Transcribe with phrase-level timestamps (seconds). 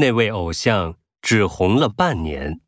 [0.00, 2.60] 那位偶像只红了半年。